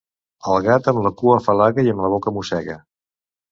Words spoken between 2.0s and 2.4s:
la boca